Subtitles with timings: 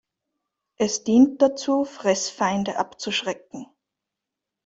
[0.77, 3.67] Es dient dazu, Fressfeinde abzuschrecken.